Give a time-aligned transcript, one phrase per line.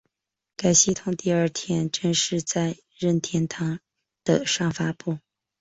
[0.57, 3.79] 该系统第二天正式在任天堂
[4.23, 5.19] 的上发布。